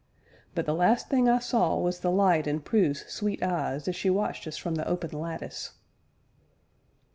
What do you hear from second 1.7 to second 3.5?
was the light in Prue's sweet